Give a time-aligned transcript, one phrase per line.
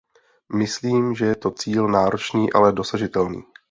[0.53, 3.43] Myslím, že je to cíl náročný, ale dosažitelný.